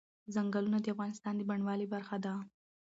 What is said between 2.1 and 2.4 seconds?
ده.